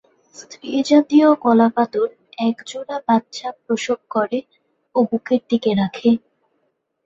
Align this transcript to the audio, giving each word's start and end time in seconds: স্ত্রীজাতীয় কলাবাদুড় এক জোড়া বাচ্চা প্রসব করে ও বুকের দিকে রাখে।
স্ত্রীজাতীয় 0.35 1.29
কলাবাদুড় 1.43 2.13
এক 2.39 2.55
জোড়া 2.67 2.97
বাচ্চা 3.07 3.49
প্রসব 3.63 3.99
করে 4.09 4.39
ও 4.95 4.99
বুকের 5.09 5.41
দিকে 5.49 5.71
রাখে। 5.73 6.09